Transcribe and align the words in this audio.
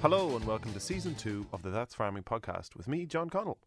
Hello 0.00 0.36
and 0.36 0.44
welcome 0.44 0.72
to 0.72 0.78
season 0.78 1.16
two 1.16 1.44
of 1.52 1.62
the 1.62 1.70
That's 1.70 1.92
Farming 1.92 2.22
podcast 2.22 2.76
with 2.76 2.86
me, 2.86 3.04
John 3.04 3.28
Connell. 3.28 3.58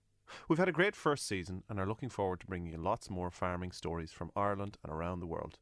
We've 0.47 0.57
had 0.57 0.69
a 0.69 0.71
great 0.71 0.95
first 0.95 1.27
season 1.27 1.63
and 1.67 1.77
are 1.77 1.85
looking 1.85 2.07
forward 2.07 2.39
to 2.39 2.47
bringing 2.47 2.71
you 2.71 2.77
lots 2.77 3.09
more 3.09 3.29
farming 3.29 3.73
stories 3.73 4.13
from 4.13 4.31
Ireland 4.33 4.77
and 4.81 4.93
around 4.93 5.19
the 5.19 5.27
world. 5.27 5.57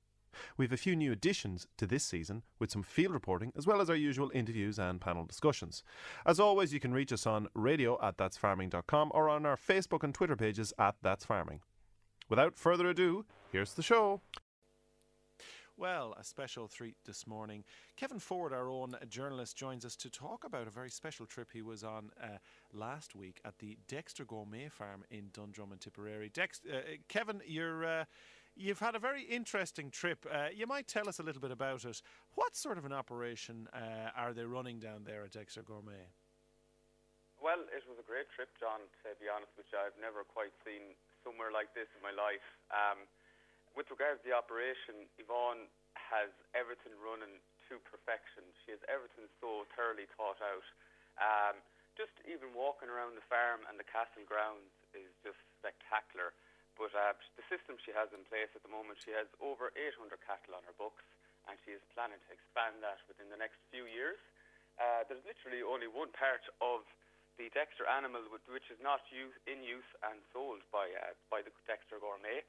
We 0.57 0.65
have 0.65 0.71
a 0.71 0.77
few 0.77 0.95
new 0.95 1.11
additions 1.11 1.65
to 1.77 1.87
this 1.87 2.03
season 2.03 2.43
with 2.59 2.69
some 2.69 2.83
field 2.83 3.13
reporting 3.13 3.51
as 3.57 3.65
well 3.65 3.81
as 3.81 3.89
our 3.89 3.95
usual 3.95 4.29
interviews 4.31 4.77
and 4.77 5.01
panel 5.01 5.25
discussions. 5.25 5.83
As 6.23 6.39
always, 6.39 6.71
you 6.71 6.79
can 6.79 6.93
reach 6.93 7.11
us 7.11 7.25
on 7.25 7.47
radio 7.55 7.99
at 8.03 8.17
that'sfarming.com 8.17 9.09
or 9.11 9.27
on 9.27 9.47
our 9.47 9.57
Facebook 9.57 10.03
and 10.03 10.13
Twitter 10.13 10.35
pages 10.35 10.71
at 10.77 10.95
That's 11.01 11.25
Farming. 11.25 11.61
Without 12.29 12.55
further 12.55 12.87
ado, 12.87 13.25
here's 13.51 13.73
the 13.73 13.81
show. 13.81 14.21
Well, 15.79 16.13
a 16.19 16.25
special 16.25 16.67
treat 16.67 16.97
this 17.05 17.25
morning. 17.25 17.63
Kevin 17.95 18.19
Ford, 18.19 18.51
our 18.51 18.69
own 18.69 18.97
journalist, 19.07 19.55
joins 19.55 19.85
us 19.85 19.95
to 19.95 20.09
talk 20.09 20.43
about 20.43 20.67
a 20.67 20.69
very 20.69 20.89
special 20.89 21.25
trip 21.25 21.51
he 21.53 21.61
was 21.61 21.85
on 21.85 22.11
uh, 22.21 22.39
last 22.73 23.15
week 23.15 23.39
at 23.45 23.59
the 23.59 23.77
Dexter 23.87 24.25
Gourmet 24.25 24.67
Farm 24.67 25.05
in 25.09 25.29
Dundrum 25.31 25.71
and 25.71 25.79
Tipperary. 25.79 26.33
Uh, 26.37 26.75
Kevin, 27.07 27.41
you're. 27.47 27.85
Uh, 27.85 28.05
You've 28.59 28.83
had 28.83 28.91
a 28.91 28.99
very 28.99 29.23
interesting 29.23 29.87
trip. 29.87 30.27
Uh, 30.27 30.51
you 30.51 30.67
might 30.67 30.83
tell 30.83 31.07
us 31.07 31.19
a 31.19 31.23
little 31.23 31.39
bit 31.39 31.51
about 31.51 31.85
it. 31.85 32.01
What 32.35 32.57
sort 32.57 32.75
of 32.75 32.83
an 32.83 32.91
operation 32.91 33.71
uh, 33.71 34.11
are 34.19 34.33
they 34.33 34.43
running 34.43 34.83
down 34.83 35.07
there 35.07 35.23
at 35.23 35.31
Dexter 35.31 35.63
Gourmet? 35.63 36.11
Well, 37.39 37.63
it 37.71 37.87
was 37.87 37.95
a 37.95 38.03
great 38.03 38.27
trip, 38.35 38.51
John, 38.59 38.83
to 39.07 39.15
be 39.15 39.31
honest 39.31 39.55
you. 39.55 39.79
I've 39.79 39.95
never 39.95 40.27
quite 40.27 40.51
seen 40.67 40.91
somewhere 41.23 41.55
like 41.55 41.71
this 41.71 41.87
in 41.95 42.03
my 42.03 42.11
life. 42.11 42.43
Um, 42.67 43.07
with 43.77 43.89
regards 43.93 44.21
to 44.21 44.25
the 44.31 44.35
operation, 44.35 45.09
Yvonne 45.17 45.69
has 45.93 46.33
everything 46.57 46.93
running 46.97 47.41
to 47.69 47.77
perfection. 47.85 48.45
She 48.65 48.73
has 48.73 48.81
everything 48.89 49.29
so 49.37 49.65
thoroughly 49.77 50.09
thought 50.17 50.41
out. 50.41 50.67
Um, 51.21 51.55
just 51.93 52.15
even 52.23 52.55
walking 52.55 52.87
around 52.87 53.19
the 53.19 53.25
farm 53.27 53.67
and 53.67 53.75
the 53.75 53.85
castle 53.85 54.23
grounds 54.23 54.71
is 54.95 55.11
just 55.21 55.37
spectacular. 55.59 56.31
But 56.79 56.95
uh, 56.95 57.11
the 57.35 57.43
system 57.51 57.75
she 57.83 57.91
has 57.91 58.07
in 58.15 58.23
place 58.31 58.47
at 58.55 58.63
the 58.63 58.71
moment, 58.71 59.03
she 59.03 59.11
has 59.11 59.27
over 59.43 59.75
800 59.75 60.15
cattle 60.23 60.55
on 60.55 60.63
her 60.63 60.75
books, 60.79 61.03
and 61.51 61.59
she 61.67 61.75
is 61.75 61.83
planning 61.91 62.23
to 62.23 62.31
expand 62.31 62.79
that 62.79 63.03
within 63.11 63.27
the 63.27 63.35
next 63.35 63.59
few 63.67 63.83
years. 63.83 64.15
Uh, 64.79 65.03
there's 65.11 65.19
literally 65.27 65.59
only 65.59 65.91
one 65.91 66.07
part 66.15 66.47
of 66.63 66.87
the 67.35 67.51
Dexter 67.51 67.83
animal 67.87 68.23
which 68.47 68.71
is 68.71 68.79
not 68.79 69.03
use, 69.11 69.35
in 69.43 69.59
use 69.59 69.87
and 70.07 70.23
sold 70.31 70.63
by 70.71 70.87
uh, 70.91 71.15
by 71.27 71.43
the 71.43 71.51
Dexter 71.67 71.99
Gourmet. 71.99 72.47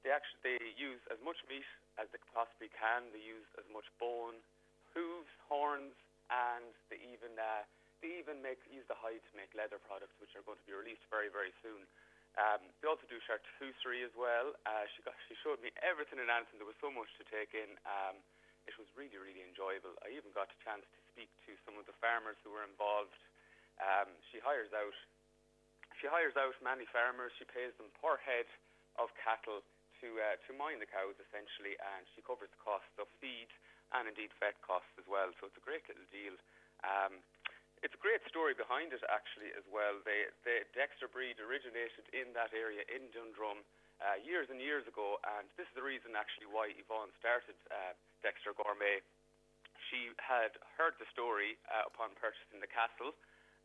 They 0.00 0.12
actually 0.12 0.40
they 0.56 0.72
use 0.80 1.00
as 1.12 1.20
much 1.20 1.36
meat 1.48 1.66
as 2.00 2.08
they 2.12 2.20
possibly 2.32 2.72
can. 2.72 3.12
They 3.12 3.20
use 3.20 3.46
as 3.60 3.66
much 3.68 3.84
bone, 4.00 4.40
hooves, 4.96 5.32
horns, 5.44 5.92
and 6.32 6.72
they 6.88 7.00
even 7.12 7.36
uh, 7.36 7.64
they 8.00 8.16
even 8.16 8.40
make 8.40 8.64
use 8.72 8.88
the 8.88 8.96
hide 8.96 9.20
to 9.20 9.32
make 9.36 9.52
leather 9.52 9.76
products, 9.76 10.16
which 10.16 10.32
are 10.32 10.44
going 10.48 10.56
to 10.56 10.66
be 10.68 10.72
released 10.72 11.04
very 11.12 11.28
very 11.28 11.52
soon. 11.60 11.84
Um, 12.38 12.62
they 12.78 12.86
also 12.86 13.04
do 13.10 13.18
charcuterie 13.26 14.06
as 14.06 14.14
well. 14.14 14.54
Uh, 14.62 14.86
she 14.94 15.02
got, 15.02 15.18
she 15.26 15.34
showed 15.42 15.58
me 15.58 15.74
everything 15.82 16.22
in 16.22 16.30
Anson. 16.30 16.62
There 16.62 16.68
was 16.68 16.78
so 16.78 16.86
much 16.86 17.10
to 17.18 17.26
take 17.26 17.50
in. 17.58 17.74
Um, 17.82 18.22
it 18.70 18.78
was 18.78 18.86
really, 18.94 19.18
really 19.18 19.42
enjoyable. 19.42 19.98
I 20.06 20.14
even 20.14 20.30
got 20.30 20.46
a 20.46 20.58
chance 20.62 20.86
to 20.86 21.00
speak 21.10 21.26
to 21.50 21.58
some 21.66 21.74
of 21.74 21.90
the 21.90 21.96
farmers 21.98 22.38
who 22.46 22.54
were 22.54 22.62
involved. 22.62 23.18
Um, 23.82 24.14
she 24.30 24.38
hires 24.38 24.70
out, 24.70 24.94
she 25.98 26.06
hires 26.06 26.38
out 26.38 26.54
many 26.62 26.86
farmers. 26.94 27.34
She 27.34 27.48
pays 27.50 27.74
them 27.82 27.90
per 27.98 28.14
head 28.22 28.46
of 28.94 29.10
cattle 29.18 29.66
to 30.00 30.08
uh, 30.20 30.36
to 30.48 30.50
mine 30.56 30.80
the 30.80 30.88
cows 30.88 31.16
essentially, 31.20 31.76
and 31.96 32.02
she 32.12 32.24
covers 32.24 32.50
the 32.50 32.60
costs 32.60 32.92
of 32.96 33.06
feed 33.20 33.48
and 33.92 34.06
indeed 34.06 34.30
vet 34.38 34.58
costs 34.62 34.90
as 34.98 35.06
well. 35.06 35.30
So 35.38 35.50
it's 35.50 35.58
a 35.58 35.64
great 35.64 35.82
little 35.90 36.06
deal. 36.10 36.34
Um, 36.86 37.20
it's 37.80 37.96
a 37.96 38.02
great 38.02 38.20
story 38.28 38.52
behind 38.52 38.92
it, 38.92 39.00
actually, 39.08 39.56
as 39.56 39.64
well. 39.72 39.96
The, 40.04 40.28
the 40.44 40.68
Dexter 40.76 41.08
breed 41.08 41.40
originated 41.40 42.04
in 42.12 42.36
that 42.36 42.52
area 42.52 42.84
in 42.92 43.08
Dundrum 43.08 43.64
uh, 44.04 44.20
years 44.20 44.52
and 44.52 44.60
years 44.60 44.84
ago, 44.84 45.16
and 45.24 45.48
this 45.56 45.64
is 45.64 45.74
the 45.76 45.84
reason, 45.84 46.12
actually, 46.12 46.48
why 46.52 46.76
Yvonne 46.76 47.08
started 47.16 47.56
uh, 47.72 47.96
Dexter 48.20 48.52
Gourmet. 48.52 49.00
She 49.88 50.12
had 50.20 50.52
heard 50.76 50.92
the 51.00 51.08
story 51.08 51.56
uh, 51.72 51.88
upon 51.88 52.12
purchasing 52.20 52.60
the 52.60 52.68
castle, 52.68 53.16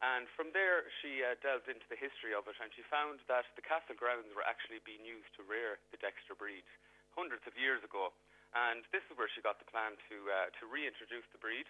and 0.03 0.27
from 0.35 0.51
there 0.51 0.87
she 0.99 1.23
uh, 1.23 1.39
delved 1.39 1.71
into 1.71 1.87
the 1.87 1.99
history 1.99 2.35
of 2.35 2.47
it, 2.51 2.57
and 2.59 2.71
she 2.75 2.83
found 2.91 3.23
that 3.31 3.47
the 3.55 3.63
castle 3.63 3.95
grounds 3.95 4.27
were 4.35 4.43
actually 4.43 4.83
being 4.83 5.03
used 5.07 5.31
to 5.39 5.41
rear 5.47 5.79
the 5.95 5.99
Dexter 5.99 6.35
breed 6.35 6.67
hundreds 7.15 7.47
of 7.47 7.55
years 7.55 7.79
ago. 7.85 8.11
And 8.55 8.87
this 8.91 9.03
is 9.11 9.15
where 9.19 9.27
she 9.31 9.43
got 9.43 9.59
the 9.59 9.67
plan 9.67 9.99
to 10.11 10.17
uh, 10.31 10.47
to 10.59 10.63
reintroduce 10.67 11.27
the 11.31 11.39
breed, 11.39 11.67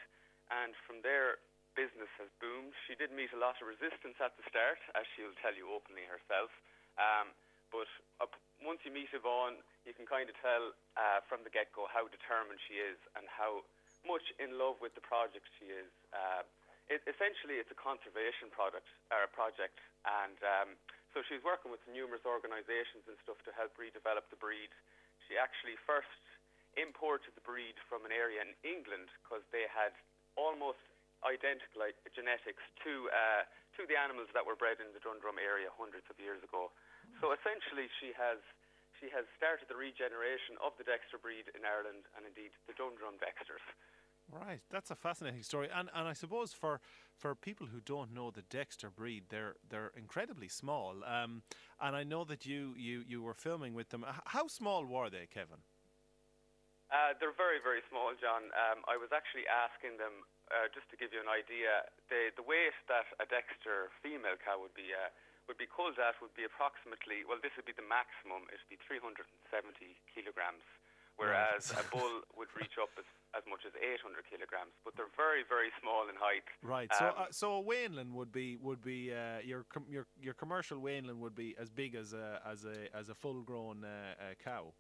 and 0.54 0.74
from 0.86 1.02
there 1.02 1.42
business 1.74 2.10
has 2.18 2.32
boomed. 2.40 2.72
She 2.88 2.96
did 2.96 3.12
meet 3.12 3.36
a 3.36 3.40
lot 3.42 3.60
of 3.60 3.68
resistance 3.68 4.16
at 4.24 4.34
the 4.40 4.46
start, 4.48 4.80
as 4.96 5.04
she'll 5.14 5.36
tell 5.44 5.52
you 5.52 5.68
openly 5.70 6.08
herself. 6.08 6.50
Um, 6.96 7.36
but 7.70 7.90
uh, 8.24 8.32
once 8.64 8.80
you 8.88 8.94
meet 8.96 9.12
Yvonne, 9.12 9.60
you 9.84 9.92
can 9.92 10.08
kind 10.08 10.32
of 10.32 10.36
tell 10.40 10.72
uh, 10.96 11.20
from 11.28 11.44
the 11.44 11.52
get 11.52 11.76
go 11.76 11.92
how 11.92 12.08
determined 12.08 12.64
she 12.64 12.80
is 12.80 12.96
and 13.20 13.28
how 13.28 13.68
much 14.08 14.24
in 14.40 14.56
love 14.56 14.80
with 14.80 14.96
the 14.96 15.04
project 15.04 15.50
she 15.60 15.68
is. 15.74 15.92
Uh, 16.86 16.94
it, 16.94 17.02
essentially, 17.10 17.58
it's 17.58 17.72
a 17.74 17.78
conservation 17.78 18.54
product 18.54 18.88
or 19.10 19.26
a 19.26 19.32
project, 19.32 19.78
and 20.06 20.38
um, 20.46 20.70
so 21.14 21.26
she's 21.26 21.42
working 21.42 21.72
with 21.74 21.82
numerous 21.90 22.24
organisations 22.28 23.08
and 23.10 23.18
stuff 23.24 23.40
to 23.48 23.52
help 23.56 23.74
redevelop 23.80 24.28
the 24.30 24.38
breed. 24.38 24.70
She 25.26 25.38
actually 25.40 25.78
first 25.88 26.22
imported 26.78 27.34
the 27.34 27.46
breed 27.46 27.80
from 27.88 28.04
an 28.04 28.12
area 28.12 28.44
in 28.44 28.52
England 28.62 29.08
because 29.24 29.42
they 29.50 29.66
had 29.72 29.96
almost 30.36 30.82
identical 31.24 31.88
genetics 32.12 32.62
to 32.84 33.10
uh, 33.10 33.44
to 33.80 33.88
the 33.88 33.98
animals 33.98 34.30
that 34.32 34.44
were 34.46 34.56
bred 34.56 34.80
in 34.80 34.92
the 34.96 35.02
Dundrum 35.04 35.40
area 35.40 35.68
hundreds 35.74 36.08
of 36.08 36.16
years 36.20 36.40
ago. 36.44 36.72
So 37.20 37.32
essentially, 37.32 37.88
she 38.00 38.12
has 38.16 38.40
she 39.00 39.12
has 39.12 39.28
started 39.36 39.68
the 39.68 39.76
regeneration 39.76 40.56
of 40.64 40.76
the 40.80 40.86
Dexter 40.88 41.20
breed 41.20 41.48
in 41.52 41.68
Ireland, 41.68 42.08
and 42.16 42.24
indeed 42.28 42.56
the 42.68 42.76
Dundrum 42.76 43.20
Dexters. 43.20 43.64
Right, 44.32 44.62
that's 44.72 44.90
a 44.90 44.96
fascinating 44.96 45.44
story, 45.44 45.70
and 45.74 45.90
and 45.94 46.08
I 46.08 46.14
suppose 46.14 46.52
for 46.52 46.82
for 47.16 47.36
people 47.36 47.68
who 47.68 47.80
don't 47.80 48.12
know 48.12 48.32
the 48.32 48.42
Dexter 48.42 48.90
breed, 48.90 49.26
they're 49.30 49.56
they're 49.70 49.92
incredibly 49.96 50.50
small. 50.50 50.96
Um, 51.06 51.44
and 51.80 51.96
I 51.96 52.04
know 52.04 52.26
that 52.26 52.46
you 52.46 52.74
you 52.76 53.04
you 53.08 53.22
were 53.22 53.36
filming 53.36 53.74
with 53.76 53.90
them. 53.90 54.04
How 54.26 54.48
small 54.48 54.84
were 54.84 55.10
they, 55.10 55.28
Kevin? 55.30 55.62
Uh, 56.90 57.14
they're 57.20 57.38
very 57.38 57.62
very 57.62 57.82
small, 57.90 58.12
John. 58.20 58.50
Um, 58.58 58.82
I 58.90 58.98
was 58.98 59.14
actually 59.14 59.46
asking 59.46 60.02
them 60.02 60.26
uh, 60.54 60.70
just 60.70 60.86
to 60.94 60.96
give 60.98 61.10
you 61.10 61.22
an 61.22 61.30
idea, 61.30 61.90
the 62.10 62.30
the 62.38 62.46
weight 62.46 62.78
that 62.86 63.10
a 63.18 63.26
Dexter 63.26 63.90
female 64.02 64.38
cow 64.38 64.62
would 64.62 64.74
be 64.78 64.94
uh, 64.94 65.10
would 65.50 65.58
be 65.58 65.70
culled 65.70 65.98
at 65.98 66.18
would 66.22 66.34
be 66.38 66.46
approximately 66.46 67.26
well, 67.26 67.42
this 67.42 67.54
would 67.58 67.66
be 67.66 67.74
the 67.74 67.86
maximum. 67.86 68.46
It 68.54 68.62
would 68.62 68.74
be 68.78 68.82
370 68.86 69.26
kilograms, 70.14 70.66
whereas 71.18 71.72
right. 71.72 71.84
a 71.84 71.86
bull 71.92 72.22
would 72.38 72.52
reach 72.56 72.76
up 72.82 72.92
as, 73.00 73.08
as 73.36 73.44
much 73.50 73.64
as 73.66 73.74
800 73.76 74.24
kilograms. 74.28 74.76
But 74.84 74.96
they're 74.96 75.12
very 75.16 75.44
very 75.48 75.72
small 75.82 76.08
in 76.08 76.16
height. 76.16 76.48
Right. 76.62 76.92
Um, 76.96 77.00
so 77.00 77.06
uh, 77.06 77.26
so 77.32 77.48
a 77.60 77.64
weanling 77.64 78.12
would 78.14 78.32
be 78.32 78.58
would 78.58 78.84
be 78.84 79.12
uh, 79.12 79.42
your 79.44 79.66
com- 79.72 79.90
your 79.90 80.08
your 80.20 80.34
commercial 80.34 80.80
weanling 80.80 81.20
would 81.20 81.36
be 81.36 81.56
as 81.60 81.70
big 81.70 81.96
as 81.96 82.14
a 82.14 82.42
as 82.46 82.66
a 82.66 82.92
as 82.96 83.10
a 83.10 83.16
full 83.16 83.42
grown 83.42 83.84
uh, 83.84 84.16
uh, 84.20 84.36
cow. 84.44 84.74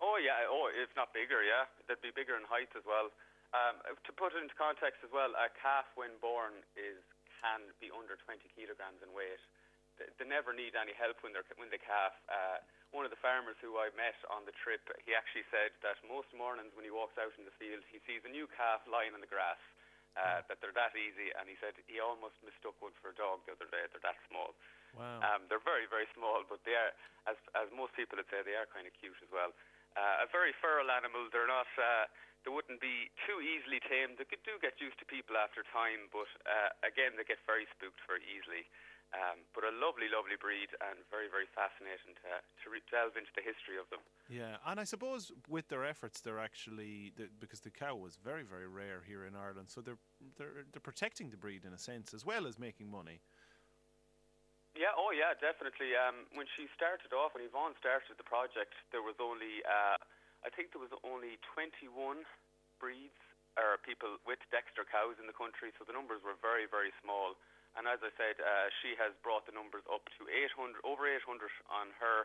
Oh 0.00 0.20
yeah. 0.20 0.44
Oh, 0.48 0.68
if 0.68 0.92
not 0.96 1.12
bigger, 1.16 1.40
yeah. 1.40 1.64
They'd 1.88 2.00
be 2.04 2.12
bigger 2.12 2.36
in 2.36 2.44
height 2.44 2.72
as 2.76 2.84
well. 2.84 3.08
Um, 3.54 3.80
to 3.88 4.10
put 4.12 4.36
it 4.36 4.42
into 4.42 4.52
context 4.58 5.00
as 5.00 5.08
well, 5.14 5.32
a 5.32 5.48
calf 5.56 5.88
when 5.96 6.12
born 6.20 6.60
is 6.76 7.00
can 7.40 7.68
be 7.80 7.92
under 7.92 8.16
20 8.16 8.42
kilograms 8.52 9.00
in 9.04 9.12
weight. 9.12 9.40
They, 10.00 10.08
they 10.20 10.26
never 10.28 10.52
need 10.52 10.76
any 10.76 10.92
help 10.96 11.20
when 11.24 11.32
they're 11.32 11.46
when 11.56 11.72
they 11.72 11.80
calf. 11.80 12.16
One 12.96 13.04
of 13.04 13.12
the 13.12 13.20
farmers 13.20 13.60
who 13.60 13.76
I 13.76 13.92
met 13.92 14.16
on 14.32 14.48
the 14.48 14.56
trip, 14.64 14.80
he 15.04 15.12
actually 15.12 15.44
said 15.52 15.76
that 15.84 16.00
most 16.08 16.32
mornings 16.32 16.72
when 16.72 16.88
he 16.88 16.88
walks 16.88 17.20
out 17.20 17.36
in 17.36 17.44
the 17.44 17.52
field, 17.60 17.84
he 17.92 18.00
sees 18.08 18.24
a 18.24 18.32
new 18.32 18.48
calf 18.56 18.80
lying 18.88 19.12
in 19.12 19.20
the 19.20 19.28
grass. 19.28 19.60
Uh, 20.16 20.40
that 20.48 20.56
they're 20.64 20.72
that 20.72 20.96
easy, 20.96 21.28
and 21.36 21.44
he 21.44 21.60
said 21.60 21.76
he 21.84 22.00
almost 22.00 22.32
mistook 22.40 22.72
one 22.80 22.96
for 23.04 23.12
a 23.12 23.16
dog 23.20 23.44
the 23.44 23.52
other 23.52 23.68
day. 23.68 23.84
They're 23.92 24.00
that 24.00 24.16
small. 24.32 24.56
Wow. 24.96 25.20
Um, 25.20 25.44
they're 25.52 25.60
very, 25.60 25.84
very 25.84 26.08
small, 26.16 26.40
but 26.48 26.64
they 26.64 26.72
are, 26.72 26.88
as 27.28 27.36
as 27.52 27.68
most 27.68 27.92
people 27.92 28.16
would 28.16 28.24
say, 28.32 28.40
they 28.40 28.56
are 28.56 28.64
kind 28.72 28.88
of 28.88 28.96
cute 28.96 29.20
as 29.20 29.28
well. 29.28 29.52
Uh, 29.92 30.24
a 30.24 30.28
very 30.32 30.56
feral 30.56 30.88
animal. 30.88 31.28
They're 31.28 31.44
not. 31.44 31.68
Uh, 31.76 32.08
they 32.48 32.52
wouldn't 32.54 32.80
be 32.80 33.12
too 33.28 33.44
easily 33.44 33.76
tamed. 33.84 34.16
They 34.16 34.24
could 34.24 34.40
do 34.48 34.56
get 34.64 34.80
used 34.80 34.96
to 35.02 35.04
people 35.04 35.36
after 35.36 35.68
time, 35.68 36.08
but 36.08 36.32
uh, 36.48 36.72
again, 36.80 37.12
they 37.20 37.28
get 37.28 37.44
very 37.44 37.68
spooked 37.76 38.00
very 38.08 38.24
easily. 38.24 38.64
Um, 39.14 39.46
but 39.54 39.62
a 39.62 39.70
lovely, 39.70 40.10
lovely 40.10 40.34
breed 40.34 40.66
and 40.82 40.98
very, 41.14 41.30
very 41.30 41.46
fascinating 41.54 42.18
to, 42.26 42.42
to 42.42 42.64
re- 42.66 42.82
delve 42.90 43.14
into 43.14 43.30
the 43.38 43.44
history 43.44 43.78
of 43.78 43.86
them. 43.88 44.02
Yeah, 44.26 44.58
and 44.66 44.82
I 44.82 44.84
suppose 44.84 45.30
with 45.46 45.70
their 45.70 45.86
efforts, 45.86 46.18
they're 46.20 46.42
actually 46.42 47.14
because 47.38 47.62
the 47.62 47.70
cow 47.70 47.94
was 47.94 48.18
very, 48.18 48.42
very 48.42 48.66
rare 48.66 49.06
here 49.06 49.22
in 49.24 49.38
Ireland, 49.38 49.70
so 49.70 49.78
they're 49.78 50.02
they're 50.34 50.66
they're 50.74 50.82
protecting 50.82 51.30
the 51.30 51.38
breed 51.38 51.62
in 51.62 51.72
a 51.72 51.78
sense 51.78 52.12
as 52.12 52.26
well 52.26 52.50
as 52.50 52.58
making 52.58 52.90
money. 52.90 53.22
Yeah, 54.74 54.92
oh 54.98 55.14
yeah, 55.14 55.38
definitely. 55.38 55.94
Um, 55.94 56.26
when 56.34 56.50
she 56.58 56.66
started 56.74 57.14
off, 57.14 57.32
when 57.32 57.46
Yvonne 57.46 57.78
started 57.78 58.18
the 58.18 58.26
project, 58.26 58.74
there 58.90 59.06
was 59.06 59.16
only 59.22 59.62
uh, 59.64 59.96
I 60.44 60.50
think 60.50 60.74
there 60.74 60.82
was 60.82 60.92
only 61.06 61.38
21 61.54 62.26
breeds 62.82 63.18
or 63.56 63.80
people 63.80 64.20
with 64.28 64.38
Dexter 64.52 64.84
cows 64.84 65.16
in 65.16 65.24
the 65.24 65.36
country, 65.36 65.72
so 65.74 65.88
the 65.88 65.96
numbers 65.96 66.20
were 66.20 66.36
very, 66.38 66.68
very 66.68 66.92
small. 67.00 67.40
And 67.76 67.84
as 67.84 68.00
I 68.00 68.10
said, 68.16 68.40
uh, 68.40 68.72
she 68.80 68.96
has 68.96 69.12
brought 69.20 69.44
the 69.44 69.52
numbers 69.52 69.84
up 69.92 70.08
to 70.16 70.26
800, 70.32 70.80
over 70.82 71.04
800 71.04 71.20
on 71.68 71.92
her, 72.00 72.24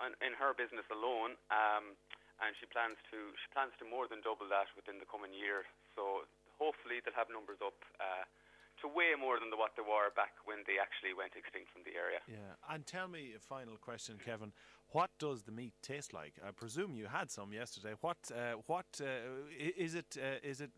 on, 0.00 0.16
in 0.24 0.32
her 0.40 0.56
business 0.56 0.88
alone. 0.88 1.36
Um, 1.52 2.00
and 2.40 2.56
she 2.56 2.64
plans 2.72 2.96
to 3.12 3.36
she 3.36 3.46
plans 3.52 3.76
to 3.78 3.84
more 3.84 4.08
than 4.08 4.24
double 4.24 4.48
that 4.48 4.72
within 4.72 4.96
the 4.96 5.04
coming 5.04 5.32
year. 5.36 5.68
So 5.92 6.24
hopefully 6.56 7.04
they'll 7.04 7.16
have 7.16 7.28
numbers 7.28 7.60
up 7.60 7.76
uh, 8.00 8.24
to 8.80 8.88
way 8.88 9.12
more 9.12 9.36
than 9.36 9.52
the, 9.52 9.60
what 9.60 9.76
they 9.76 9.84
were 9.84 10.08
back 10.16 10.32
when 10.48 10.64
they 10.64 10.80
actually 10.80 11.12
went 11.12 11.36
extinct 11.36 11.68
from 11.68 11.84
the 11.84 11.92
area. 11.92 12.20
Yeah, 12.24 12.56
and 12.72 12.86
tell 12.86 13.08
me 13.08 13.36
a 13.36 13.40
final 13.40 13.76
question, 13.76 14.16
Kevin. 14.16 14.52
What 14.92 15.10
does 15.18 15.42
the 15.42 15.52
meat 15.52 15.74
taste 15.82 16.12
like? 16.12 16.34
I 16.40 16.50
presume 16.50 16.96
you 16.96 17.06
had 17.06 17.30
some 17.30 17.52
yesterday. 17.52 17.94
What 18.00 18.18
uh, 18.32 18.56
what 18.66 18.88
uh, 19.00 19.04
is 19.52 19.94
it? 19.94 20.16
Uh, 20.16 20.40
is 20.42 20.60
it 20.60 20.70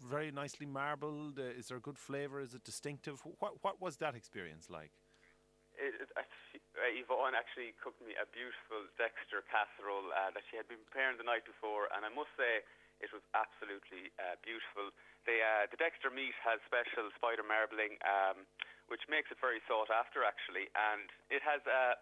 very 0.00 0.30
nicely 0.30 0.66
marbled? 0.66 1.38
Uh, 1.38 1.58
is 1.58 1.68
there 1.68 1.78
a 1.78 1.84
good 1.84 1.98
flavour? 1.98 2.40
Is 2.40 2.54
it 2.54 2.64
distinctive? 2.64 3.20
What 3.38 3.62
what 3.62 3.80
was 3.80 3.96
that 3.98 4.14
experience 4.14 4.70
like? 4.70 4.92
It, 5.78 5.94
it, 5.94 6.10
uh, 6.14 6.90
Yvonne 6.94 7.34
actually 7.34 7.74
cooked 7.82 8.02
me 8.02 8.14
a 8.18 8.26
beautiful 8.30 8.86
Dexter 8.98 9.42
casserole 9.50 10.10
uh, 10.14 10.30
that 10.34 10.42
she 10.50 10.58
had 10.58 10.66
been 10.70 10.82
preparing 10.90 11.18
the 11.18 11.26
night 11.26 11.42
before, 11.46 11.90
and 11.94 12.06
I 12.06 12.10
must 12.10 12.30
say 12.38 12.62
it 12.98 13.10
was 13.14 13.22
absolutely 13.34 14.10
uh, 14.18 14.38
beautiful. 14.42 14.90
The, 15.26 15.38
uh, 15.38 15.64
the 15.70 15.78
Dexter 15.78 16.10
meat 16.10 16.34
has 16.42 16.58
special 16.66 17.10
spider 17.14 17.46
marbling, 17.46 17.98
um, 18.02 18.46
which 18.90 19.06
makes 19.06 19.30
it 19.30 19.38
very 19.38 19.62
sought 19.70 19.90
after 19.90 20.26
actually, 20.26 20.70
and 20.74 21.06
it 21.30 21.42
has 21.42 21.62
a 21.66 21.98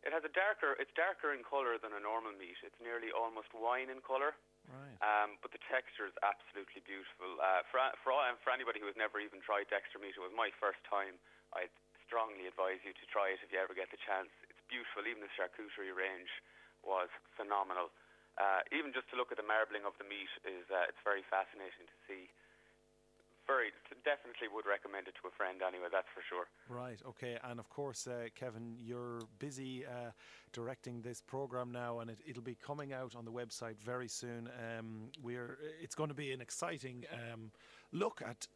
it 0.00 0.10
has 0.16 0.24
a 0.24 0.32
darker 0.32 0.76
it's 0.80 0.92
darker 0.96 1.36
in 1.36 1.44
colour 1.44 1.76
than 1.76 1.92
a 1.92 2.02
normal 2.02 2.32
meat. 2.36 2.56
It's 2.64 2.78
nearly 2.80 3.12
almost 3.12 3.52
wine 3.52 3.92
in 3.92 4.00
colour. 4.00 4.36
Right. 4.68 4.98
Um, 5.02 5.40
but 5.42 5.50
the 5.50 5.62
texture 5.66 6.06
is 6.06 6.14
absolutely 6.22 6.84
beautiful. 6.86 7.40
Uh, 7.42 7.66
for, 7.72 7.82
for, 8.04 8.14
for 8.44 8.50
anybody 8.54 8.78
who 8.78 8.86
has 8.86 8.94
never 8.94 9.18
even 9.18 9.42
tried 9.42 9.66
Dexter 9.66 9.98
meat, 9.98 10.14
it 10.14 10.22
was 10.22 10.36
my 10.36 10.54
first 10.62 10.78
time. 10.86 11.18
I'd 11.56 11.72
strongly 12.06 12.46
advise 12.46 12.78
you 12.86 12.94
to 12.94 13.04
try 13.10 13.34
it 13.34 13.42
if 13.42 13.50
you 13.50 13.58
ever 13.58 13.74
get 13.74 13.90
the 13.90 13.98
chance. 13.98 14.30
It's 14.46 14.62
beautiful. 14.70 15.02
Even 15.06 15.26
the 15.26 15.32
charcuterie 15.34 15.90
range 15.90 16.30
was 16.86 17.10
phenomenal. 17.34 17.90
Uh, 18.38 18.62
even 18.70 18.94
just 18.94 19.10
to 19.10 19.18
look 19.18 19.34
at 19.34 19.38
the 19.40 19.46
marbling 19.46 19.82
of 19.82 19.92
the 19.98 20.06
meat 20.06 20.30
is 20.46 20.64
uh, 20.70 20.86
it's 20.86 21.02
very 21.02 21.26
fascinating 21.26 21.90
to 21.90 21.96
see. 22.06 22.30
Very 23.50 23.70
definitely 24.04 24.48
would 24.54 24.66
recommend 24.66 25.08
it 25.08 25.14
to 25.20 25.28
a 25.28 25.34
friend 25.36 25.60
anyway. 25.66 25.88
That's 25.90 26.06
for 26.14 26.22
sure. 26.28 26.46
Right. 26.68 27.00
Okay. 27.06 27.36
And 27.42 27.58
of 27.58 27.68
course, 27.68 28.06
uh, 28.06 28.28
Kevin, 28.34 28.76
you're 28.78 29.20
busy 29.38 29.84
uh, 29.84 30.10
directing 30.52 31.02
this 31.02 31.20
program 31.20 31.72
now, 31.72 32.00
and 32.00 32.10
it, 32.10 32.18
will 32.34 32.42
be 32.42 32.54
coming 32.54 32.92
out 32.92 33.14
on 33.16 33.24
the 33.24 33.32
website 33.32 33.78
very 33.78 34.08
soon. 34.08 34.48
Um, 34.78 35.10
we're. 35.22 35.58
It's 35.82 35.94
going 35.94 36.10
to 36.10 36.14
be 36.14 36.32
an 36.32 36.40
exciting 36.40 37.04
um, 37.12 37.50
look 37.92 38.22
at 38.24 38.46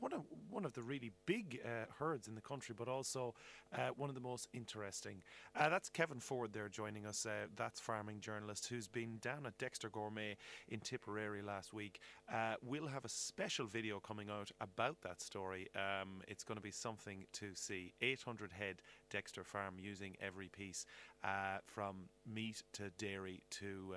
one 0.00 0.12
of 0.12 0.22
one 0.50 0.64
of 0.64 0.74
the 0.74 0.82
really 0.82 1.12
big 1.26 1.60
uh, 1.64 1.86
herds 1.98 2.28
in 2.28 2.34
the 2.34 2.40
country, 2.40 2.74
but 2.76 2.88
also 2.88 3.34
uh, 3.74 3.88
one 3.96 4.08
of 4.08 4.14
the 4.14 4.20
most 4.20 4.48
interesting. 4.52 5.22
Uh, 5.56 5.68
that's 5.68 5.88
Kevin 5.88 6.20
Ford 6.20 6.52
there 6.52 6.68
joining 6.68 7.06
us. 7.06 7.24
Uh, 7.24 7.46
that's 7.56 7.80
farming 7.80 8.20
journalist 8.20 8.66
who's 8.66 8.86
been 8.86 9.18
down 9.20 9.46
at 9.46 9.56
Dexter 9.58 9.88
Gourmet 9.88 10.36
in 10.68 10.80
Tipperary 10.80 11.42
last 11.42 11.72
week. 11.72 12.00
Uh, 12.32 12.54
we'll 12.62 12.86
have 12.86 13.04
a 13.04 13.08
special 13.08 13.66
video 13.66 13.98
coming 13.98 14.28
out 14.28 14.50
about 14.60 15.00
that 15.02 15.22
story. 15.22 15.68
Um, 15.74 16.22
it's 16.28 16.44
going 16.44 16.56
to 16.56 16.62
be 16.62 16.70
something 16.70 17.24
to 17.34 17.54
see. 17.54 17.92
800 18.00 18.52
head 18.52 18.82
Dexter 19.10 19.44
Farm 19.44 19.76
using 19.78 20.16
every 20.20 20.48
piece 20.48 20.84
uh, 21.24 21.58
from 21.64 22.08
meat 22.26 22.62
to 22.74 22.90
dairy 22.98 23.42
to 23.50 23.94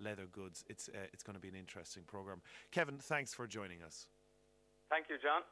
leather 0.00 0.26
goods. 0.30 0.64
It's 0.68 0.88
it's 1.12 1.22
going 1.22 1.34
to 1.34 1.40
be 1.40 1.48
an 1.48 1.56
interesting 1.56 2.04
program. 2.06 2.40
Kevin, 2.70 2.98
thanks 2.98 3.34
for 3.34 3.46
joining 3.46 3.82
us. 3.82 4.06
Thank 4.90 5.06
you, 5.10 5.16
John. 5.20 5.42